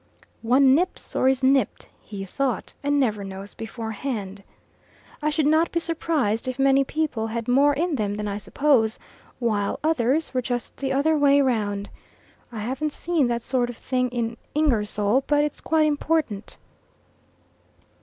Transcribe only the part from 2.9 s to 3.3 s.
never